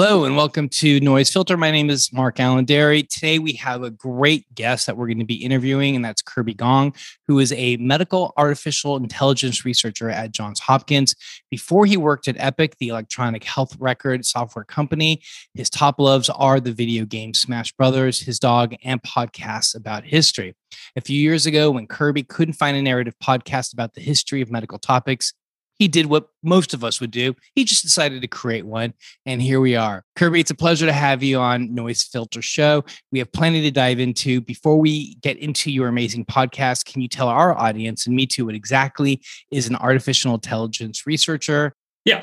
Hello 0.00 0.22
and 0.22 0.36
welcome 0.36 0.68
to 0.68 1.00
Noise 1.00 1.28
Filter. 1.32 1.56
My 1.56 1.72
name 1.72 1.90
is 1.90 2.12
Mark 2.12 2.38
Alain 2.38 2.64
Dery. 2.64 3.08
Today 3.08 3.40
we 3.40 3.54
have 3.54 3.82
a 3.82 3.90
great 3.90 4.46
guest 4.54 4.86
that 4.86 4.96
we're 4.96 5.08
going 5.08 5.18
to 5.18 5.24
be 5.24 5.44
interviewing, 5.44 5.96
and 5.96 6.04
that's 6.04 6.22
Kirby 6.22 6.54
Gong, 6.54 6.94
who 7.26 7.40
is 7.40 7.50
a 7.50 7.76
medical 7.78 8.32
artificial 8.36 8.96
intelligence 8.96 9.64
researcher 9.64 10.08
at 10.08 10.30
Johns 10.30 10.60
Hopkins. 10.60 11.16
Before 11.50 11.84
he 11.84 11.96
worked 11.96 12.28
at 12.28 12.36
Epic, 12.38 12.76
the 12.78 12.90
electronic 12.90 13.42
health 13.42 13.76
record 13.80 14.24
software 14.24 14.64
company, 14.64 15.20
his 15.54 15.68
top 15.68 15.98
loves 15.98 16.30
are 16.30 16.60
the 16.60 16.70
video 16.70 17.04
game 17.04 17.34
Smash 17.34 17.72
Brothers, 17.72 18.20
his 18.20 18.38
dog, 18.38 18.76
and 18.84 19.02
podcasts 19.02 19.74
about 19.74 20.04
history. 20.04 20.54
A 20.94 21.00
few 21.00 21.20
years 21.20 21.44
ago, 21.44 21.72
when 21.72 21.88
Kirby 21.88 22.22
couldn't 22.22 22.54
find 22.54 22.76
a 22.76 22.82
narrative 22.82 23.16
podcast 23.20 23.72
about 23.72 23.94
the 23.94 24.00
history 24.00 24.42
of 24.42 24.48
medical 24.48 24.78
topics, 24.78 25.32
he 25.78 25.88
did 25.88 26.06
what 26.06 26.28
most 26.42 26.74
of 26.74 26.82
us 26.82 27.00
would 27.00 27.10
do. 27.10 27.34
He 27.54 27.64
just 27.64 27.82
decided 27.82 28.20
to 28.22 28.28
create 28.28 28.66
one. 28.66 28.94
And 29.26 29.40
here 29.40 29.60
we 29.60 29.76
are. 29.76 30.04
Kirby, 30.16 30.40
it's 30.40 30.50
a 30.50 30.54
pleasure 30.54 30.86
to 30.86 30.92
have 30.92 31.22
you 31.22 31.38
on 31.38 31.74
Noise 31.74 32.02
Filter 32.02 32.42
Show. 32.42 32.84
We 33.12 33.18
have 33.20 33.30
plenty 33.32 33.62
to 33.62 33.70
dive 33.70 34.00
into. 34.00 34.40
Before 34.40 34.78
we 34.78 35.14
get 35.16 35.36
into 35.38 35.70
your 35.70 35.88
amazing 35.88 36.24
podcast, 36.24 36.84
can 36.84 37.00
you 37.00 37.08
tell 37.08 37.28
our 37.28 37.56
audience 37.56 38.06
and 38.06 38.16
me 38.16 38.26
too 38.26 38.46
what 38.46 38.54
exactly 38.54 39.22
is 39.52 39.68
an 39.68 39.76
artificial 39.76 40.34
intelligence 40.34 41.06
researcher? 41.06 41.74
Yeah. 42.04 42.22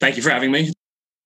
Thank 0.00 0.16
you 0.16 0.22
for 0.22 0.30
having 0.30 0.50
me. 0.50 0.72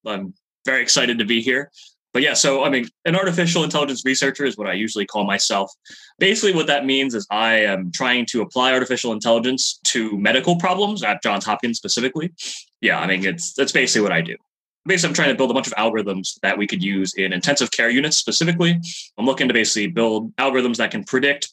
I'm 0.07 0.35
very 0.65 0.83
excited 0.83 1.19
to 1.19 1.25
be 1.25 1.41
here. 1.41 1.71
But 2.13 2.23
yeah, 2.23 2.35
so 2.35 2.63
I 2.63 2.69
mean, 2.69 2.89
an 3.05 3.17
artificial 3.17 3.65
intelligence 3.65 4.03
researcher 4.05 4.45
is 4.45 4.59
what 4.59 4.67
I 4.67 4.75
usually 4.75 5.07
call 5.07 5.25
myself. 5.25 5.73
Basically, 6.19 6.55
what 6.55 6.67
that 6.67 6.85
means 6.85 7.15
is 7.15 7.27
I 7.31 7.55
am 7.61 7.91
trying 7.91 8.27
to 8.27 8.43
apply 8.43 8.73
artificial 8.73 9.13
intelligence 9.13 9.81
to 9.85 10.19
medical 10.19 10.57
problems 10.57 11.03
at 11.03 11.23
Johns 11.23 11.45
Hopkins 11.45 11.79
specifically. 11.79 12.33
Yeah, 12.81 13.01
I 13.01 13.07
mean, 13.07 13.25
it's 13.25 13.55
that's 13.55 13.73
basically 13.73 14.03
what 14.03 14.13
I 14.13 14.21
do. 14.21 14.37
Basically, 14.85 15.09
I'm 15.09 15.15
trying 15.15 15.29
to 15.31 15.35
build 15.37 15.51
a 15.51 15.55
bunch 15.55 15.69
of 15.69 15.75
algorithms 15.75 16.39
that 16.43 16.59
we 16.59 16.67
could 16.67 16.83
use 16.83 17.15
in 17.15 17.33
intensive 17.33 17.71
care 17.71 17.89
units 17.89 18.17
specifically. 18.17 18.79
I'm 19.17 19.25
looking 19.25 19.49
to 19.49 19.55
basically 19.55 19.87
build 19.87 20.37
algorithms 20.37 20.77
that 20.77 20.91
can 20.91 21.05
predict 21.05 21.53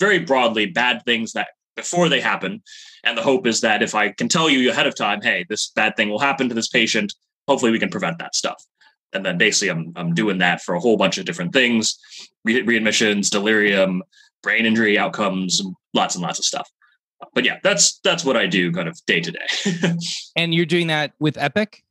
very 0.00 0.18
broadly 0.18 0.66
bad 0.66 1.02
things 1.04 1.32
that 1.34 1.48
before 1.76 2.08
they 2.08 2.20
happen. 2.20 2.62
And 3.04 3.16
the 3.16 3.22
hope 3.22 3.46
is 3.46 3.60
that 3.60 3.82
if 3.82 3.94
I 3.94 4.08
can 4.08 4.28
tell 4.28 4.48
you 4.48 4.70
ahead 4.70 4.86
of 4.86 4.96
time, 4.96 5.20
hey, 5.22 5.44
this 5.48 5.70
bad 5.76 5.96
thing 5.96 6.08
will 6.08 6.18
happen 6.18 6.48
to 6.48 6.54
this 6.54 6.68
patient, 6.68 7.14
hopefully 7.46 7.70
we 7.70 7.78
can 7.78 7.90
prevent 7.90 8.18
that 8.18 8.34
stuff 8.34 8.64
and 9.12 9.24
then 9.24 9.38
basically 9.38 9.70
I'm 9.70 9.92
I'm 9.96 10.14
doing 10.14 10.38
that 10.38 10.62
for 10.62 10.74
a 10.74 10.80
whole 10.80 10.96
bunch 10.96 11.18
of 11.18 11.24
different 11.24 11.52
things: 11.52 11.98
Re- 12.44 12.62
readmissions, 12.62 13.30
delirium, 13.30 14.02
brain 14.42 14.66
injury 14.66 14.98
outcomes, 14.98 15.62
lots 15.94 16.14
and 16.14 16.22
lots 16.22 16.38
of 16.38 16.44
stuff. 16.44 16.70
But 17.34 17.44
yeah, 17.44 17.58
that's 17.62 17.98
that's 18.04 18.24
what 18.24 18.36
I 18.36 18.46
do 18.46 18.72
kind 18.72 18.88
of 18.88 18.98
day 19.06 19.20
to 19.20 19.32
day. 19.32 19.46
And 20.36 20.54
you're 20.54 20.66
doing 20.66 20.88
that 20.88 21.12
with 21.18 21.38
Epic? 21.38 21.82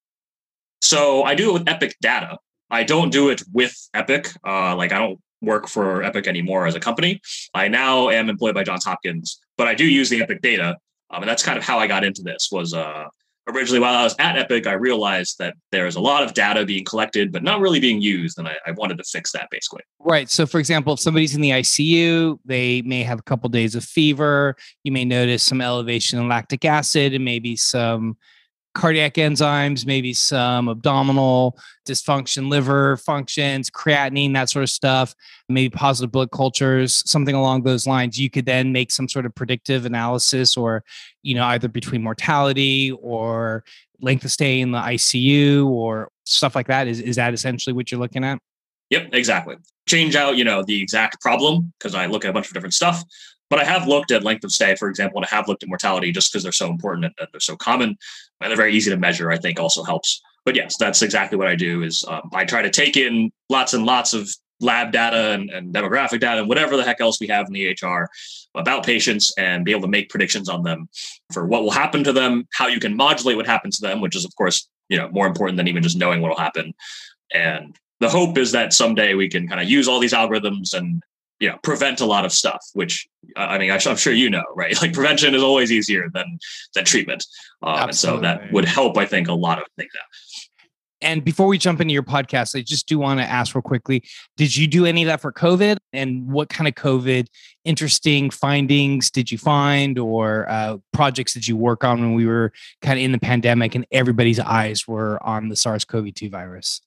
So 0.82 1.24
I 1.24 1.34
do 1.34 1.50
it 1.50 1.54
with 1.54 1.68
Epic 1.68 1.96
Data. 2.00 2.38
I 2.70 2.84
don't 2.84 3.12
do 3.12 3.30
it 3.30 3.42
with 3.52 3.76
Epic. 3.94 4.30
Uh, 4.46 4.76
like 4.76 4.92
I 4.92 5.00
don't 5.00 5.20
work 5.42 5.68
for 5.68 6.04
Epic 6.04 6.28
anymore 6.28 6.68
as 6.68 6.76
a 6.76 6.80
company. 6.80 7.22
I 7.54 7.68
now 7.68 8.10
am 8.10 8.30
employed 8.30 8.54
by 8.54 8.64
Johns 8.64 8.86
Hopkins, 8.86 9.40
but 9.58 9.68
I 9.68 9.74
do 9.74 9.86
use 9.86 10.10
the 10.10 10.22
Epic 10.22 10.42
data, 10.42 10.78
um, 11.10 11.24
and 11.24 11.30
that's 11.30 11.44
kind 11.44 11.58
of 11.58 11.64
how 11.64 11.80
I 11.80 11.88
got 11.88 12.04
into 12.04 12.22
this. 12.22 12.50
Was 12.52 12.74
uh, 12.74 13.06
originally 13.48 13.80
while 13.80 13.96
I 13.96 14.04
was 14.04 14.16
at 14.20 14.38
Epic, 14.38 14.68
I 14.68 14.74
realized 14.74 15.38
that 15.40 15.56
there's 15.72 15.96
a 15.96 16.00
lot 16.00 16.24
of 16.24 16.34
data 16.34 16.66
being 16.66 16.84
collected, 16.84 17.32
but 17.32 17.44
not 17.44 17.60
really 17.60 17.80
being 17.80 18.02
used. 18.02 18.38
And 18.38 18.48
I, 18.48 18.56
I, 18.66 18.72
wanted 18.72 18.98
to 18.98 19.04
fix 19.04 19.32
that 19.34 19.50
basically. 19.52 19.84
Right. 20.00 20.30
So, 20.30 20.46
for 20.46 20.60
example, 20.60 20.94
if 20.94 21.00
somebody's 21.00 21.36
in 21.36 21.42
the 21.42 21.52
ICU, 21.52 22.40
they 22.46 22.82
may 22.82 23.04
have 23.04 23.20
a 23.20 23.24
couple 23.24 23.50
days 23.50 23.76
of 23.76 23.84
fever. 23.84 24.56
You 24.84 24.92
may 24.92 25.06
notice 25.06 25.44
some 25.44 25.62
elevation 25.62 26.20
in 26.20 26.28
lactic 26.28 26.66
acid 26.66 27.14
and 27.14 27.24
maybe 27.24 27.56
some 27.56 28.18
cardiac 28.76 29.16
enzymes, 29.16 29.86
maybe 29.86 30.14
some 30.14 30.70
abdominal 30.70 31.58
dysfunction, 31.88 32.50
liver 32.50 32.98
functions, 32.98 33.70
creatinine, 33.70 34.34
that 34.34 34.50
sort 34.50 34.64
of 34.64 34.70
stuff, 34.70 35.16
maybe 35.50 35.70
positive 35.70 36.12
blood 36.12 36.30
cultures, 36.32 37.02
something 37.10 37.34
along 37.34 37.64
those 37.64 37.88
lines. 37.88 38.20
You 38.20 38.30
could 38.30 38.46
then 38.46 38.72
make 38.72 38.92
some 38.92 39.10
sort 39.10 39.26
of 39.26 39.34
predictive 39.34 39.86
analysis 39.86 40.56
or, 40.56 40.84
you 41.24 41.34
know, 41.34 41.46
either 41.46 41.68
between 41.68 42.04
mortality 42.04 42.92
or 42.92 43.64
length 44.02 44.26
of 44.26 44.32
stay 44.32 44.60
in 44.60 44.72
the 44.72 44.80
ICU 44.80 45.68
or 45.68 46.10
stuff 46.26 46.54
like 46.54 46.68
that. 46.68 46.88
Is, 46.88 47.00
is 47.00 47.16
that 47.16 47.34
essentially 47.34 47.74
what 47.74 47.92
you're 47.92 48.00
looking 48.00 48.24
at? 48.24 48.40
Yep, 48.92 49.10
exactly. 49.14 49.56
Change 49.88 50.16
out, 50.16 50.38
you 50.38 50.44
know, 50.44 50.64
the 50.64 50.82
exact 50.82 51.22
problem 51.22 51.74
because 51.80 51.96
I 51.96 52.06
look 52.06 52.26
at 52.26 52.30
a 52.30 52.34
bunch 52.34 52.48
of 52.48 52.54
different 52.54 52.74
stuff. 52.74 53.04
But 53.50 53.60
I 53.60 53.64
have 53.64 53.88
looked 53.88 54.12
at 54.12 54.24
length 54.24 54.44
of 54.44 54.52
stay, 54.52 54.76
for 54.76 54.90
example, 54.90 55.18
and 55.20 55.26
I 55.26 55.36
have 55.36 55.48
looked 55.48 55.64
at 55.64 55.70
mortality 55.70 56.12
just 56.12 56.32
because 56.32 56.44
they're 56.44 56.52
so 56.52 56.70
important 56.70 57.06
and 57.06 57.28
they're 57.32 57.40
so 57.40 57.56
common 57.56 57.96
and 58.42 58.50
they're 58.50 58.58
very 58.58 58.74
easy 58.74 58.90
to 58.92 58.98
measure. 58.98 59.32
I 59.32 59.38
think 59.38 59.60
also 59.60 59.84
helps. 59.84 60.22
But 60.46 60.56
yes, 60.56 60.78
that's 60.78 61.02
exactly 61.02 61.38
what 61.38 61.48
I 61.48 61.56
do. 61.56 61.84
Is 61.84 62.06
um, 62.08 62.30
I 62.34 62.46
try 62.46 62.62
to 62.62 62.70
take 62.70 62.98
in 62.98 63.32
lots 63.50 63.74
and 63.74 63.86
lots 63.86 64.14
of 64.14 64.30
lab 64.62 64.92
data 64.92 65.32
and, 65.32 65.50
and, 65.50 65.74
demographic 65.74 66.22
data 66.22 66.40
and 66.40 66.48
whatever 66.48 66.78
the 66.78 66.84
heck 66.84 67.02
else 67.02 67.20
we 67.20 67.28
have 67.28 67.46
in 67.48 67.54
the 67.54 67.74
EHR 67.74 68.08
about 68.56 68.86
patients 68.86 69.34
and 69.38 69.66
be 69.66 69.72
able 69.72 69.82
to 69.82 69.88
make 69.88 70.10
predictions 70.10 70.48
on 70.48 70.64
them 70.64 70.88
for 71.34 71.46
what 71.46 71.64
will 71.64 71.72
happen 71.72 72.06
to 72.06 72.14
them, 72.14 72.48
how 72.54 72.68
you 72.68 72.80
can 72.80 72.96
modulate 72.96 73.36
what 73.36 73.46
happens 73.46 73.78
to 73.78 73.86
them, 73.86 74.00
which 74.00 74.16
is 74.16 74.24
of 74.24 74.34
course 74.38 74.70
you 74.88 74.98
know 74.98 75.10
more 75.10 75.28
important 75.28 75.58
than 75.58 75.68
even 75.68 75.84
just 75.84 75.98
knowing 75.98 76.22
what 76.22 76.30
will 76.30 76.38
happen. 76.38 76.74
And 77.34 77.78
the 78.00 78.10
hope 78.10 78.38
is 78.38 78.52
that 78.54 78.74
someday 78.74 79.14
we 79.14 79.30
can 79.30 79.48
kind 79.48 79.62
of 79.62 79.70
use 79.70 79.88
all 79.88 80.00
these 80.00 80.14
algorithms 80.14 80.74
and 80.74 81.04
you 81.40 81.50
know 81.50 81.58
prevent 81.64 82.02
a 82.02 82.06
lot 82.06 82.26
of 82.26 82.32
stuff 82.32 82.64
which 82.74 83.08
i 83.36 83.58
mean 83.58 83.72
i'm 83.72 83.80
sure 83.98 84.14
you 84.14 84.30
know 84.30 84.44
right? 84.56 84.76
Like 84.82 84.94
prevention 84.94 85.34
is 85.34 85.44
always 85.44 85.72
easier 85.72 86.10
than 86.14 86.40
than 86.74 86.86
treatment. 86.86 87.26
Um, 87.64 87.90
and 87.90 87.96
so 87.96 88.20
that 88.20 88.52
would 88.52 88.66
help 88.66 88.98
i 88.98 89.06
think 89.06 89.28
a 89.28 89.34
lot 89.34 89.60
of 89.60 89.66
things 89.78 89.92
out. 89.98 90.06
And 91.02 91.24
before 91.24 91.48
we 91.48 91.58
jump 91.58 91.82
into 91.82 91.94
your 91.94 92.04
podcast 92.04 92.58
i 92.58 92.62
just 92.62 92.88
do 92.88 93.00
want 93.00 93.20
to 93.20 93.26
ask 93.26 93.54
real 93.56 93.62
quickly 93.62 94.04
did 94.38 94.56
you 94.56 94.68
do 94.68 94.86
any 94.86 95.04
of 95.04 95.08
that 95.08 95.22
for 95.22 95.32
covid? 95.32 95.78
And 95.94 96.28
what 96.28 96.50
kind 96.50 96.68
of 96.68 96.76
covid 96.76 97.28
interesting 97.64 98.30
findings 98.30 99.10
did 99.12 99.32
you 99.32 99.38
find 99.38 99.98
or 99.98 100.48
uh, 100.50 100.78
projects 100.94 101.34
did 101.34 101.48
you 101.48 101.58
work 101.58 101.84
on 101.84 102.00
when 102.00 102.14
we 102.14 102.26
were 102.26 102.52
kind 102.82 103.00
of 103.00 103.04
in 103.04 103.12
the 103.12 103.20
pandemic 103.20 103.76
and 103.76 103.86
everybody's 103.92 104.40
eyes 104.40 104.88
were 104.88 105.22
on 105.26 105.50
the 105.50 105.56
sars-cov-2 105.56 106.32
virus? 106.32 106.82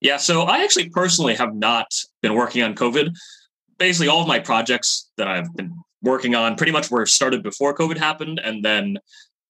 Yeah 0.00 0.16
so 0.16 0.42
i 0.42 0.62
actually 0.64 0.88
personally 0.90 1.34
have 1.34 1.54
not 1.54 1.88
been 2.20 2.34
working 2.34 2.62
on 2.62 2.74
covid 2.74 3.14
basically 3.82 4.08
all 4.08 4.22
of 4.22 4.28
my 4.28 4.38
projects 4.38 5.10
that 5.16 5.26
I've 5.26 5.52
been 5.56 5.74
working 6.02 6.34
on 6.34 6.56
pretty 6.56 6.72
much 6.72 6.90
were 6.90 7.04
started 7.04 7.42
before 7.42 7.74
COVID 7.74 7.96
happened. 7.96 8.40
And 8.42 8.64
then 8.64 8.98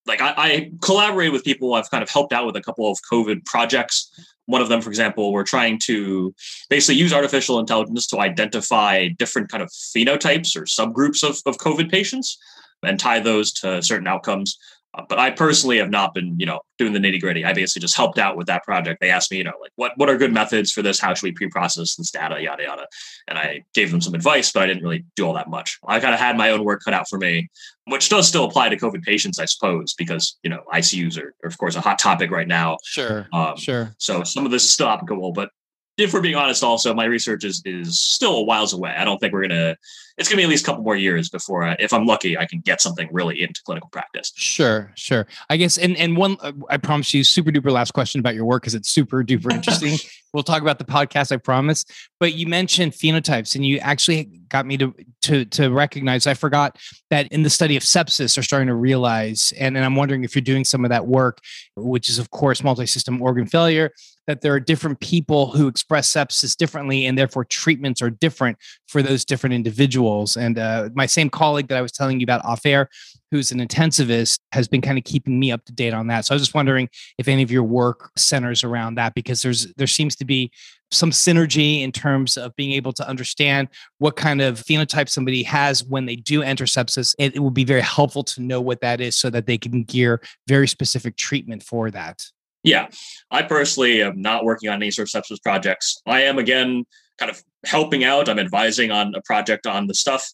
like 0.07 0.21
I, 0.21 0.35
I 0.37 0.71
collaborated 0.81 1.33
with 1.33 1.45
people. 1.45 1.75
I've 1.75 1.91
kind 1.91 2.03
of 2.03 2.09
helped 2.09 2.33
out 2.33 2.47
with 2.47 2.57
a 2.57 2.63
couple 2.63 2.91
of 2.91 2.99
COVID 3.11 3.45
projects. 3.45 4.11
One 4.47 4.63
of 4.63 4.69
them, 4.69 4.81
for 4.81 4.89
example, 4.89 5.33
we're 5.33 5.45
trying 5.45 5.79
to 5.85 6.35
basically 6.71 6.97
use 6.97 7.13
artificial 7.13 7.59
intelligence 7.59 8.07
to 8.09 8.21
identify 8.21 9.09
different 9.19 9.51
kind 9.51 9.63
of 9.63 9.69
phenotypes 9.69 10.57
or 10.57 10.63
subgroups 10.63 11.23
of, 11.23 11.37
of 11.47 11.59
COVID 11.59 11.91
patients 11.91 12.39
and 12.83 12.99
tie 12.99 13.21
those 13.21 13.53
to 13.53 13.83
certain 13.83 14.09
outcomes. 14.09 14.59
Uh, 14.95 15.03
but 15.09 15.19
I 15.19 15.31
personally 15.31 15.79
have 15.79 15.91
not 15.91 16.13
been, 16.13 16.39
you 16.39 16.45
know, 16.45 16.61
doing 16.79 16.93
the 16.93 16.99
nitty 16.99 17.21
gritty. 17.21 17.45
I 17.45 17.53
basically 17.55 17.81
just 17.81 17.97
helped 17.97 18.19
out 18.19 18.37
with 18.37 18.47
that 18.49 18.63
project. 18.63 19.01
They 19.01 19.09
asked 19.09 19.31
me, 19.31 19.39
you 19.39 19.45
know, 19.45 19.55
like 19.61 19.73
what 19.77 19.93
what 19.97 20.11
are 20.11 20.17
good 20.19 20.33
methods 20.33 20.71
for 20.71 20.83
this? 20.83 21.01
How 21.01 21.15
should 21.15 21.25
we 21.25 21.33
pre-process 21.33 21.97
this 21.97 22.11
data? 22.11 22.41
Yada 22.41 22.63
yada. 22.65 22.87
And 23.27 23.39
I 23.39 23.65
gave 23.75 23.91
them 23.91 24.01
some 24.01 24.15
advice, 24.15 24.53
but 24.53 24.63
I 24.63 24.67
didn't 24.67 24.83
really 24.83 25.05
do 25.17 25.27
all 25.27 25.35
that 25.35 25.49
much. 25.49 25.79
I 25.87 25.99
kind 26.01 26.13
of 26.13 26.21
had 26.21 26.37
my 26.37 26.51
own 26.51 26.65
work 26.65 26.83
cut 26.85 26.95
out 26.95 27.09
for 27.09 27.19
me, 27.19 27.49
which 27.87 28.09
does 28.09 28.29
still 28.29 28.45
apply 28.45 28.69
to 28.69 28.77
COVID 28.77 29.03
patients, 29.03 29.39
I 29.39 29.47
suppose, 29.47 29.95
because 29.95 30.39
you 30.43 30.51
know 30.51 30.63
ICUs 30.73 31.19
are, 31.19 31.35
are 31.43 31.49
of 31.49 31.57
course, 31.57 31.75
a 31.75 31.81
hot 31.81 31.99
topic 31.99 32.31
right 32.31 32.49
now. 32.49 32.77
Sure, 32.85 33.29
um, 33.33 33.57
sure. 33.57 33.95
So 33.99 34.25
some 34.25 34.45
of 34.45 34.53
this 34.53 34.65
is 34.65 34.71
still 34.71 34.89
applicable, 34.89 35.33
but 35.33 35.51
if 35.99 36.13
we're 36.13 36.21
being 36.21 36.37
honest, 36.37 36.63
also 36.63 36.95
my 36.95 37.05
research 37.05 37.45
is 37.45 37.63
is 37.65 37.99
still 37.99 38.37
a 38.37 38.43
whiles 38.43 38.73
away. 38.73 38.95
I 38.97 39.05
don't 39.05 39.19
think 39.19 39.33
we're 39.33 39.49
gonna 39.49 39.77
it's 40.19 40.29
going 40.29 40.37
to 40.37 40.41
be 40.41 40.43
at 40.45 40.49
least 40.49 40.65
a 40.65 40.67
couple 40.67 40.85
more 40.85 40.97
years 40.97 41.29
before, 41.29 41.65
I, 41.65 41.77
if 41.79 41.93
I'm 41.93 42.07
lucky, 42.07 42.37
I 42.37 42.47
can 42.47 42.61
get 42.61 42.81
something 42.81 43.09
really 43.13 43.43
into 43.43 43.63
clinical 43.65 43.89
practice. 43.91 44.33
Sure, 44.37 44.93
sure. 44.95 45.27
I 45.49 45.57
guess, 45.57 45.79
and 45.79 45.97
and 45.97 46.17
one, 46.17 46.37
uh, 46.41 46.53
I 46.69 46.77
promise 46.77 47.13
you, 47.15 47.25
super 47.25 47.51
duper 47.51 47.71
last 47.71 47.93
question 47.93 48.19
about 48.19 48.35
your 48.35 48.45
work 48.45 48.63
because 48.63 48.75
it's 48.75 48.89
super 48.89 49.23
duper 49.25 49.53
interesting. 49.55 49.99
we'll 50.33 50.43
talk 50.43 50.63
about 50.63 50.79
the 50.79 50.85
podcast, 50.85 51.33
I 51.33 51.37
promise. 51.37 51.85
But 52.21 52.35
you 52.35 52.47
mentioned 52.47 52.93
phenotypes, 52.93 53.55
and 53.55 53.65
you 53.65 53.79
actually 53.79 54.25
got 54.49 54.67
me 54.67 54.77
to 54.79 54.95
to 55.23 55.45
to 55.47 55.71
recognize. 55.71 56.27
I 56.27 56.35
forgot 56.35 56.79
that 57.11 57.29
in 57.33 57.43
the 57.43 57.51
study 57.51 57.77
of 57.77 57.83
sepsis, 57.83 58.37
are 58.37 58.43
starting 58.43 58.69
to 58.69 58.75
realize, 58.75 59.53
and, 59.59 59.77
and 59.77 59.85
I'm 59.85 59.97
wondering 59.97 60.25
if 60.25 60.35
you're 60.35 60.43
doing 60.43 60.65
some 60.65 60.85
of 60.85 60.91
that 60.91 61.07
work, 61.07 61.39
which 61.77 62.09
is 62.09 62.19
of 62.19 62.31
course 62.31 62.63
multi-system 62.63 63.21
organ 63.21 63.47
failure, 63.47 63.93
that 64.27 64.41
there 64.41 64.53
are 64.53 64.61
different 64.61 65.01
people 65.01 65.51
who 65.51 65.67
express 65.67 66.13
sepsis 66.13 66.57
differently, 66.57 67.07
and 67.07 67.19
therefore 67.19 67.45
treatments 67.45 68.01
are 68.01 68.11
different 68.11 68.59
for 68.87 69.03
those 69.03 69.25
different 69.25 69.55
individuals. 69.55 70.02
And 70.37 70.59
uh, 70.59 70.91
my 70.95 71.07
same 71.07 71.31
colleague 71.31 71.69
that 71.69 71.79
I 71.79 71.83
was 71.83 71.93
telling 71.93 72.21
you 72.21 72.25
about 72.25 72.45
off 72.45 72.65
air 72.65 72.89
who's 73.33 73.51
an 73.51 73.67
intensivist, 73.67 74.39
has 74.53 74.69
been 74.69 74.83
kind 74.83 74.99
of 74.99 75.05
keeping 75.05 75.41
me 75.41 75.51
up 75.51 75.65
to 75.65 75.73
date 75.73 75.95
on 75.95 76.07
that. 76.07 76.27
So 76.27 76.35
I 76.35 76.37
was 76.37 76.43
just 76.43 76.55
wondering 76.55 76.91
if 77.17 77.27
any 77.27 77.43
of 77.43 77.51
your 77.51 77.63
work 77.63 78.11
centers 78.15 78.63
around 78.63 78.97
that 78.97 79.15
because 79.15 79.41
there's 79.41 79.73
there 79.75 79.87
seems 79.87 80.15
to 80.17 80.27
be 80.27 80.53
some 80.91 81.11
synergy 81.11 81.81
in 81.81 81.91
terms 81.91 82.37
of 82.37 82.55
being 82.57 82.73
able 82.73 82.93
to 82.93 83.09
understand 83.09 83.69
what 83.97 84.17
kind 84.17 84.43
of 84.43 84.63
phenotype 84.63 85.09
somebody 85.09 85.43
has 85.43 85.83
when 85.83 86.05
they 86.05 86.17
do 86.17 86.43
enter 86.43 86.67
sepsis. 86.67 87.15
It, 87.19 87.35
it 87.35 87.55
be 87.55 87.65
very 87.65 87.81
helpful 87.81 88.23
to 88.25 88.43
know 88.43 88.61
what 88.61 88.83
that 88.83 89.01
is 89.01 89.17
so 89.17 89.31
that 89.31 89.47
they 89.47 89.57
can 89.57 89.85
gear 89.85 90.21
very 90.47 90.69
specific 90.69 91.17
treatment 91.17 91.63
for 91.63 91.91
that. 91.91 92.23
Yeah, 92.63 92.89
I 93.31 93.43
personally 93.43 94.03
am 94.03 94.21
not 94.21 94.45
working 94.45 94.69
on 94.69 94.77
any 94.77 94.91
sort 94.91 95.13
of 95.13 95.23
sepsis 95.23 95.43
projects. 95.43 96.01
I 96.07 96.21
am 96.25 96.39
again 96.39 96.85
kind 97.19 97.31
of 97.31 97.43
helping 97.65 98.05
out. 98.05 98.29
I'm 98.29 98.39
advising 98.39 98.91
on 98.91 99.15
a 99.15 99.23
project 99.23 99.67
on 99.67 99.87
the 99.87 99.95
stuff 99.95 100.33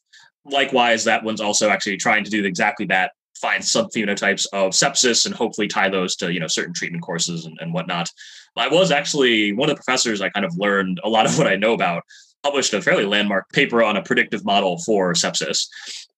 likewise, 0.51 1.05
that 1.05 1.25
one's 1.25 1.41
also 1.41 1.69
actually 1.69 1.97
trying 1.97 2.25
to 2.25 2.31
do 2.31 2.45
exactly 2.45 2.87
that 2.87 3.13
find 3.35 3.63
subphenotypes 3.63 4.47
of 4.53 4.73
sepsis 4.73 5.25
and 5.25 5.33
hopefully 5.33 5.69
tie 5.69 5.89
those 5.89 6.17
to 6.17 6.33
you 6.33 6.41
know 6.41 6.49
certain 6.49 6.75
treatment 6.75 7.03
courses 7.05 7.45
and, 7.45 7.57
and 7.61 7.73
whatnot. 7.73 8.11
I 8.57 8.67
was 8.67 8.91
actually 8.91 9.53
one 9.53 9.71
of 9.71 9.77
the 9.77 9.83
professors 9.83 10.21
I 10.21 10.31
kind 10.31 10.45
of 10.45 10.57
learned 10.57 11.01
a 11.05 11.09
lot 11.09 11.27
of 11.27 11.39
what 11.39 11.47
I 11.47 11.57
know 11.57 11.73
about, 11.75 12.03
published 12.43 12.75
a 12.75 12.83
fairly 12.83 13.05
landmark 13.05 13.49
paper 13.53 13.83
on 13.83 13.97
a 13.97 14.03
predictive 14.03 14.45
model 14.45 14.79
for 14.79 15.13
sepsis. 15.13 15.69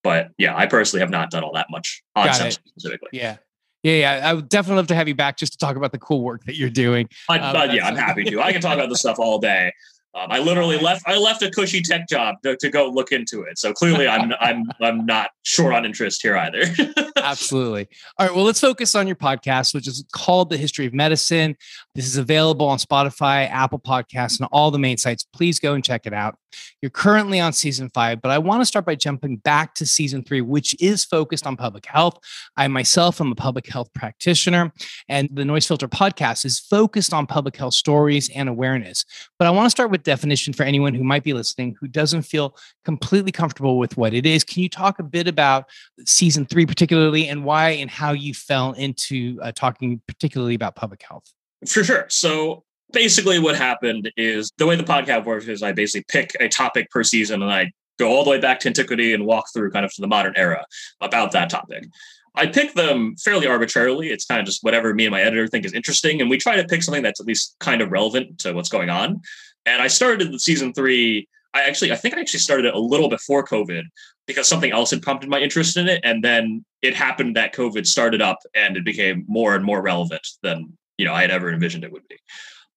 But 0.03 0.29
yeah, 0.39 0.57
I 0.57 0.67
personally 0.67 1.01
have 1.01 1.11
not 1.11 1.31
done 1.31 1.45
all 1.45 1.53
that 1.53 1.67
much 1.71 2.03
on 2.17 2.27
Got 2.27 2.41
sepsis 2.41 2.47
it. 2.47 2.59
specifically. 2.69 3.09
Yeah. 3.13 3.37
Yeah, 3.83 3.95
yeah, 3.95 4.29
I 4.29 4.35
would 4.35 4.51
definitely 4.51 4.77
love 4.77 4.89
to 4.89 4.95
have 4.95 5.09
you 5.09 5.15
back 5.15 5.39
just 5.39 5.53
to 5.53 5.59
talk 5.59 5.75
about 5.75 5.91
the 5.91 5.99
cool 5.99 6.21
work 6.21 6.45
that 6.45 6.55
you're 6.55 6.69
doing. 6.69 7.09
I, 7.31 7.39
um, 7.39 7.57
uh, 7.57 7.65
yeah, 7.73 7.87
I'm 7.87 7.97
happy 7.97 8.25
to. 8.25 8.43
I 8.43 8.53
can 8.53 8.61
talk 8.61 8.75
about 8.75 8.91
this 8.91 9.01
stuff 9.01 9.19
all 9.19 9.39
day. 9.39 9.73
Um, 10.13 10.27
I 10.31 10.41
literally 10.41 10.77
left. 10.79 11.05
I 11.07 11.19
left 11.19 11.43
a 11.43 11.51
cushy 11.51 11.81
tech 11.81 12.09
job 12.09 12.37
to, 12.43 12.57
to 12.57 12.69
go 12.69 12.89
look 12.89 13.13
into 13.13 13.43
it. 13.43 13.59
So 13.59 13.73
clearly, 13.73 14.09
I'm 14.09 14.33
I'm 14.41 14.65
I'm 14.81 15.07
not 15.07 15.31
short 15.43 15.73
on 15.73 15.85
interest 15.85 16.23
here 16.23 16.37
either. 16.37 16.65
Absolutely. 17.17 17.89
All 18.19 18.27
right. 18.27 18.35
Well, 18.35 18.45
let's 18.45 18.61
focus 18.61 18.95
on 18.95 19.07
your 19.07 19.17
podcast, 19.17 19.73
which 19.73 19.87
is 19.87 20.05
called 20.13 20.51
The 20.51 20.57
History 20.57 20.87
of 20.87 20.95
Medicine. 20.95 21.57
This 21.95 22.07
is 22.07 22.17
available 22.17 22.67
on 22.67 22.79
Spotify, 22.79 23.49
Apple 23.51 23.79
Podcasts, 23.79 24.41
and 24.41 24.49
all 24.51 24.71
the 24.71 24.79
main 24.79 24.97
sites. 24.97 25.25
Please 25.33 25.61
go 25.61 25.75
and 25.75 25.85
check 25.85 26.07
it 26.07 26.13
out. 26.13 26.37
You're 26.83 26.91
currently 26.91 27.39
on 27.39 27.53
season 27.53 27.91
five, 27.95 28.21
but 28.21 28.31
I 28.31 28.39
want 28.39 28.61
to 28.61 28.67
start 28.67 28.85
by 28.85 28.95
jumping 28.95 29.37
back 29.37 29.75
to 29.75 29.87
season 29.87 30.25
three, 30.25 30.41
which 30.41 30.75
is 30.81 31.05
focused 31.05 31.47
on 31.47 31.57
public 31.57 31.87
health. 31.87 32.19
I 32.57 32.67
myself 32.69 33.21
am 33.21 33.31
a 33.31 33.35
public 33.37 33.69
health 33.69 33.93
practitioner, 33.95 34.73
and 35.09 35.29
the 35.33 35.45
Noise 35.45 35.67
Filter 35.67 35.89
podcast 35.89 36.45
is 36.45 36.59
focused 36.59 37.13
on 37.15 37.27
public 37.27 37.57
health 37.57 37.75
stories 37.75 38.31
and 38.35 38.49
awareness. 38.49 39.05
But 39.39 39.47
I 39.47 39.51
want 39.51 39.67
to 39.67 39.71
start 39.71 39.91
with 39.91 40.00
definition 40.05 40.53
for 40.53 40.63
anyone 40.63 40.95
who 40.95 41.05
might 41.05 41.23
be 41.23 41.33
listening 41.33 41.77
who 41.81 41.89
doesn't 41.89 42.23
feel 42.23 42.57
completely 42.85 43.33
comfortable 43.33 43.79
with 43.79 43.97
what 43.97 44.15
it 44.15 44.27
is. 44.27 44.45
Can 44.45 44.63
you 44.63 44.69
talk 44.69 44.99
a 44.99 45.03
bit 45.03 45.29
about 45.29 45.67
season 46.07 46.47
three, 46.47 46.67
particularly, 46.67 47.29
and 47.29 47.45
why 47.45 47.71
and 47.71 47.91
how 47.91 48.13
you 48.13 48.35
fell 48.35 48.73
into 48.73 49.39
uh, 49.43 49.53
talking 49.53 50.01
particularly 50.07 50.55
about 50.55 50.77
public 50.77 51.03
health? 51.03 51.33
For 51.67 51.85
sure. 51.85 52.07
So 52.09 52.65
basically 52.93 53.39
what 53.39 53.57
happened 53.57 54.11
is 54.17 54.51
the 54.59 54.67
way 54.67 54.77
the 54.77 54.85
podcast 54.85 55.25
works 55.25 55.47
is 55.47 55.63
I 55.63 55.73
basically 55.73 56.05
pick 56.09 56.37
a 56.41 56.49
topic 56.49 56.91
per 56.91 57.03
season 57.05 57.43
and 57.43 57.51
I 57.51 57.73
go 57.99 58.09
all 58.09 58.25
the 58.25 58.31
way 58.31 58.41
back 58.41 58.61
to 58.61 58.69
antiquity 58.69 59.13
and 59.13 59.27
walk 59.27 59.47
through 59.53 59.71
kind 59.71 59.85
of 59.85 59.95
to 59.95 60.01
the 60.01 60.09
modern 60.09 60.33
era 60.37 60.65
about 61.01 61.33
that 61.33 61.51
topic. 61.51 61.87
I 62.35 62.47
pick 62.47 62.75
them 62.75 63.17
fairly 63.17 63.47
arbitrarily. 63.47 64.09
It's 64.09 64.25
kind 64.25 64.41
of 64.41 64.47
just 64.47 64.63
whatever 64.63 64.95
me 64.95 65.05
and 65.07 65.13
my 65.13 65.21
editor 65.21 65.47
think 65.49 65.65
is 65.65 65.73
interesting. 65.73 66.21
And 66.21 66.31
we 66.31 66.39
try 66.39 66.57
to 66.57 66.65
pick 66.65 66.83
something 66.83 67.03
that's 67.03 67.21
at 67.21 67.27
least 67.27 67.57
kind 67.59 67.83
of 67.83 67.91
relevant 67.91 68.39
to 68.41 68.53
what's 68.53 68.69
going 68.69 68.89
on. 68.89 69.21
And 69.67 69.83
I 69.83 69.89
started 69.89 70.33
the 70.33 70.39
season 70.39 70.73
three. 70.73 71.29
I 71.53 71.63
actually, 71.63 71.93
I 71.93 71.97
think 71.97 72.15
I 72.15 72.21
actually 72.21 72.41
started 72.41 72.67
it 72.67 72.75
a 72.75 72.79
little 72.79 73.09
before 73.09 73.45
COVID 73.45 73.83
because 74.27 74.47
something 74.47 74.71
else 74.71 74.91
had 74.91 75.03
prompted 75.03 75.29
my 75.29 75.41
interest 75.41 75.77
in 75.77 75.89
it. 75.89 76.01
And 76.05 76.23
then 76.23 76.65
it 76.83 76.95
happened 76.95 77.37
that 77.37 77.55
COVID 77.55 77.87
started 77.87 78.23
up 78.23 78.39
and 78.55 78.77
it 78.77 78.85
became 78.85 79.25
more 79.27 79.57
and 79.57 79.65
more 79.65 79.83
relevant 79.83 80.27
than, 80.43 80.77
you 80.97 81.05
know, 81.05 81.13
I 81.13 81.23
had 81.23 81.31
ever 81.31 81.53
envisioned 81.53 81.85
it 81.85 81.93
would 81.93 82.07
be. 82.09 82.17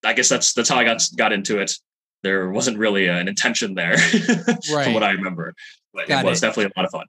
I 0.04 0.14
guess 0.14 0.30
that's 0.30 0.54
that's 0.54 0.70
how 0.70 0.78
I 0.78 0.84
got 0.84 1.02
got 1.16 1.32
into 1.32 1.60
it. 1.60 1.74
There 2.24 2.50
wasn't 2.50 2.78
really 2.78 3.08
an 3.08 3.28
intention 3.28 3.76
there, 3.76 3.92
right. 4.72 4.84
from 4.84 4.94
what 4.94 5.04
I 5.04 5.12
remember, 5.12 5.54
but 5.94 6.08
got 6.08 6.26
it 6.26 6.30
was 6.30 6.42
it. 6.42 6.48
definitely 6.48 6.72
a 6.76 6.80
lot 6.80 6.86
of 6.86 6.92
fun. 6.92 7.06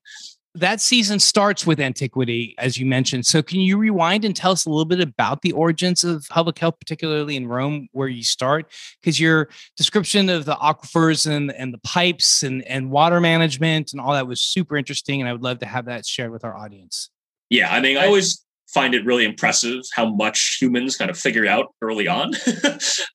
That 0.56 0.80
season 0.80 1.18
starts 1.18 1.66
with 1.66 1.80
antiquity, 1.80 2.54
as 2.58 2.78
you 2.78 2.86
mentioned. 2.86 3.26
So, 3.26 3.42
can 3.42 3.58
you 3.58 3.76
rewind 3.76 4.24
and 4.24 4.36
tell 4.36 4.52
us 4.52 4.66
a 4.66 4.70
little 4.70 4.84
bit 4.84 5.00
about 5.00 5.42
the 5.42 5.50
origins 5.50 6.04
of 6.04 6.26
public 6.30 6.58
health, 6.58 6.78
particularly 6.78 7.34
in 7.34 7.48
Rome, 7.48 7.88
where 7.90 8.06
you 8.06 8.22
start? 8.22 8.70
Because 9.00 9.18
your 9.18 9.48
description 9.76 10.28
of 10.28 10.44
the 10.44 10.54
aquifers 10.54 11.26
and, 11.26 11.50
and 11.52 11.74
the 11.74 11.78
pipes 11.78 12.44
and, 12.44 12.62
and 12.68 12.90
water 12.90 13.20
management 13.20 13.92
and 13.92 14.00
all 14.00 14.12
that 14.12 14.28
was 14.28 14.40
super 14.40 14.76
interesting. 14.76 15.20
And 15.20 15.28
I 15.28 15.32
would 15.32 15.42
love 15.42 15.58
to 15.58 15.66
have 15.66 15.86
that 15.86 16.06
shared 16.06 16.30
with 16.30 16.44
our 16.44 16.56
audience. 16.56 17.10
Yeah, 17.50 17.74
I 17.74 17.80
mean, 17.80 17.96
I 17.96 18.06
always 18.06 18.44
find 18.68 18.94
it 18.94 19.04
really 19.04 19.24
impressive 19.24 19.82
how 19.92 20.12
much 20.14 20.58
humans 20.60 20.96
kind 20.96 21.10
of 21.10 21.18
figured 21.18 21.46
out 21.46 21.74
early 21.82 22.08
on. 22.08 22.32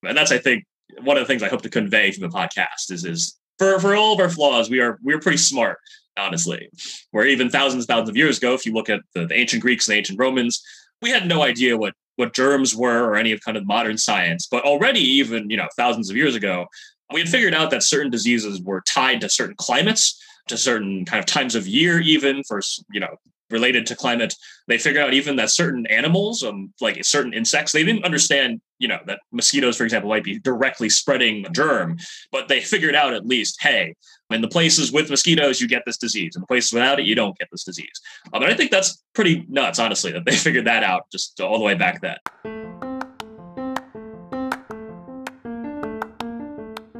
and 0.04 0.18
that's, 0.18 0.32
I 0.32 0.38
think, 0.38 0.66
one 1.02 1.18
of 1.18 1.22
the 1.22 1.28
things 1.28 1.44
I 1.44 1.50
hope 1.50 1.62
to 1.62 1.70
convey 1.70 2.12
through 2.12 2.28
the 2.28 2.36
podcast 2.36 2.92
is, 2.92 3.06
is 3.06 3.38
for, 3.58 3.80
for 3.80 3.96
all 3.96 4.14
of 4.14 4.20
our 4.20 4.30
flaws, 4.30 4.70
we 4.70 4.80
are 4.80 5.00
we're 5.04 5.20
pretty 5.20 5.38
smart, 5.38 5.78
honestly. 6.20 6.70
Where 7.12 7.26
even 7.26 7.50
thousands 7.50 7.84
and 7.84 7.88
thousands 7.88 8.10
of 8.10 8.18
years 8.18 8.38
ago, 8.38 8.54
if 8.54 8.66
you 8.66 8.74
look 8.74 8.90
at 8.90 9.02
the, 9.14 9.26
the 9.26 9.36
ancient 9.36 9.62
Greeks 9.62 9.88
and 9.88 9.98
ancient 9.98 10.20
Romans, 10.20 10.64
we 11.02 11.10
had 11.10 11.28
no 11.28 11.42
idea 11.42 11.78
what 11.78 11.94
what 12.16 12.34
germs 12.34 12.76
were 12.76 13.06
or 13.06 13.16
any 13.16 13.32
of 13.32 13.40
kind 13.42 13.56
of 13.56 13.66
modern 13.66 13.98
science. 13.98 14.46
But 14.46 14.66
already, 14.66 15.00
even 15.00 15.50
you 15.50 15.58
know, 15.58 15.70
thousands 15.78 16.10
of 16.10 16.18
years 16.18 16.36
ago, 16.36 16.68
we 17.14 17.22
had 17.22 17.30
figured 17.30 17.54
out 17.54 17.72
that 17.72 17.84
certain 17.84 18.12
diseases 18.12 18.62
were 18.62 18.82
tied 18.82 19.22
to 19.22 19.30
certain 19.30 19.56
climates, 19.56 20.22
to 20.48 20.58
certain 20.58 21.06
kind 21.06 21.20
of 21.20 21.26
times 21.26 21.56
of 21.56 21.66
year, 21.66 22.02
even 22.02 22.44
for 22.44 22.62
you 22.92 23.00
know 23.00 23.16
related 23.50 23.86
to 23.88 23.96
climate. 23.96 24.36
They 24.68 24.78
figured 24.78 25.04
out 25.04 25.14
even 25.14 25.36
that 25.38 25.50
certain 25.50 25.88
animals, 25.88 26.44
um, 26.44 26.74
like 26.82 27.04
certain 27.04 27.34
insects, 27.34 27.72
they 27.72 27.84
didn't 27.84 28.06
understand, 28.06 28.62
you 28.78 28.88
know, 28.88 29.00
that 29.08 29.22
mosquitoes, 29.32 29.78
for 29.78 29.84
example, 29.84 30.10
might 30.10 30.24
be 30.24 30.40
directly 30.40 30.90
spreading 30.90 31.46
a 31.46 31.50
germ, 31.50 31.98
but 32.32 32.48
they 32.48 32.62
figured 32.62 32.96
out 32.96 33.14
at 33.14 33.26
least, 33.26 33.58
hey, 33.62 33.96
in 34.32 34.42
the 34.42 34.48
places 34.48 34.92
with 34.92 35.10
mosquitoes, 35.10 35.60
you 35.60 35.68
get 35.68 35.84
this 35.86 35.98
disease. 35.98 36.36
In 36.36 36.42
the 36.42 36.48
places 36.48 36.72
without 36.72 37.00
it, 37.00 37.06
you 37.06 37.16
don't 37.16 37.38
get 37.38 37.50
this 37.52 37.64
disease. 37.64 38.00
Um, 38.34 38.44
and 38.44 38.52
I 38.52 38.56
think 38.56 38.72
that's 38.72 39.04
pretty 39.14 39.46
nuts, 39.50 39.80
honestly, 39.80 40.12
that 40.12 40.26
they 40.26 40.36
figured 40.36 40.66
that 40.66 40.84
out 40.84 41.04
just 41.12 41.40
all 41.42 41.58
the 41.58 41.66
way 41.66 41.74
back 41.74 42.02
then. 42.02 42.18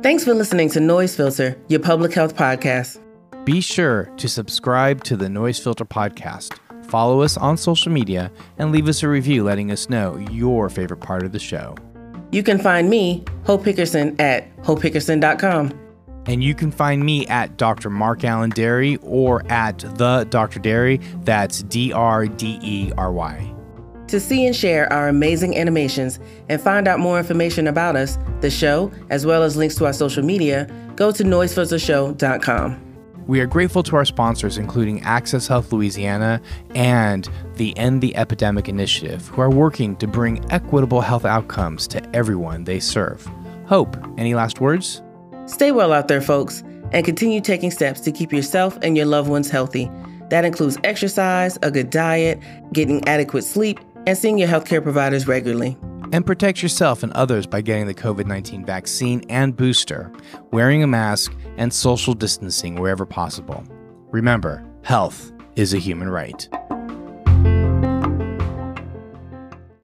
Thanks 0.02 0.24
for 0.24 0.34
listening 0.34 0.70
to 0.72 0.80
Noise 0.80 1.16
Filter, 1.16 1.62
your 1.68 1.82
public 1.82 2.14
health 2.14 2.36
podcast. 2.36 3.00
Be 3.46 3.62
sure 3.62 4.06
to 4.18 4.30
subscribe 4.30 5.04
to 5.04 5.18
the 5.18 5.30
Noise 5.30 5.60
Filter 5.60 5.86
podcast, 5.86 6.58
follow 6.86 7.22
us 7.22 7.36
on 7.36 7.58
social 7.58 7.92
media, 7.92 8.32
and 8.58 8.72
leave 8.72 8.88
us 8.88 9.04
a 9.04 9.10
review 9.10 9.44
letting 9.44 9.72
us 9.72 9.90
know 9.90 10.18
your 10.32 10.70
favorite 10.70 11.02
part 11.02 11.24
of 11.24 11.32
the 11.32 11.40
show. 11.40 11.76
You 12.32 12.44
can 12.44 12.60
find 12.60 12.90
me, 12.90 13.24
Hope 13.46 13.64
Hickerson, 13.64 14.20
at 14.20 14.56
hopehickerson.com. 14.58 15.89
And 16.30 16.44
you 16.44 16.54
can 16.54 16.70
find 16.72 17.04
me 17.04 17.26
at 17.26 17.58
Dr. 17.58 17.90
Mark 17.90 18.24
Alain 18.24 18.52
Dery 18.52 19.00
or 19.02 19.44
at 19.52 19.80
the 19.80 20.28
Dr. 20.30 20.60
Derry. 20.60 20.98
That's 21.24 21.64
D 21.64 21.92
R 21.92 22.28
D 22.28 22.60
E 22.62 22.92
R 23.00 23.12
Y. 23.12 23.56
To 24.10 24.20
see 24.20 24.46
and 24.46 24.56
share 24.56 24.92
our 24.94 25.08
amazing 25.08 25.58
animations 25.58 26.20
and 26.48 26.62
find 26.62 26.88
out 26.88 27.00
more 27.00 27.18
information 27.18 27.66
about 27.66 27.96
us, 27.96 28.20
the 28.42 28.52
show, 28.52 28.92
as 29.10 29.26
well 29.26 29.42
as 29.42 29.58
links 29.58 29.74
to 29.76 29.88
our 29.88 29.94
social 29.94 30.24
media, 30.24 30.70
go 30.96 31.12
to 31.12 31.24
noisefiltershow.com. 31.24 32.86
We 33.26 33.40
are 33.40 33.48
grateful 33.48 33.82
to 33.82 33.96
our 33.96 34.06
sponsors, 34.06 34.60
including 34.60 35.02
Access 35.02 35.48
Health 35.48 35.74
Louisiana 35.74 36.42
and 36.76 37.28
the 37.56 37.76
End 37.76 38.02
the 38.02 38.16
Epidemic 38.16 38.70
Initiative, 38.70 39.28
who 39.30 39.42
are 39.42 39.50
working 39.50 39.96
to 39.96 40.06
bring 40.06 40.46
equitable 40.52 41.02
health 41.02 41.26
outcomes 41.26 41.88
to 41.88 42.16
everyone 42.16 42.66
they 42.66 42.80
serve. 42.80 43.28
Hope, 43.66 43.98
any 44.20 44.36
last 44.36 44.62
words? 44.62 45.02
Stay 45.50 45.72
well 45.72 45.92
out 45.92 46.08
there, 46.08 46.22
folks, 46.22 46.62
and 46.92 47.04
continue 47.04 47.42
taking 47.42 47.72
steps 47.72 48.00
to 48.02 48.12
keep 48.12 48.32
yourself 48.32 48.78
and 48.84 48.96
your 48.96 49.08
loved 49.08 49.28
ones 49.28 49.50
healthy. 49.50 49.90
That 50.30 50.46
includes 50.46 50.78
exercise, 50.84 51.58
a 51.64 51.72
good 51.72 51.90
diet, 51.90 52.40
getting 52.72 53.04
adequate 53.08 53.44
sleep, 53.44 53.80
and 54.06 54.16
seeing 54.16 54.38
your 54.38 54.48
healthcare 54.48 54.82
providers 54.82 55.28
regularly. 55.28 55.76
And 56.12 56.24
protect 56.24 56.62
yourself 56.62 57.02
and 57.02 57.12
others 57.14 57.48
by 57.48 57.62
getting 57.62 57.88
the 57.88 57.96
COVID 57.96 58.28
19 58.28 58.64
vaccine 58.64 59.24
and 59.28 59.58
booster, 59.58 60.12
wearing 60.52 60.84
a 60.84 60.88
mask, 60.88 61.34
and 61.58 61.74
social 61.74 62.14
distancing 62.14 62.76
wherever 62.76 63.08
possible. 63.08 63.64
Remember, 64.12 64.64
health 64.84 65.32
is 65.56 65.74
a 65.74 65.80
human 65.80 66.10
right. 66.10 66.48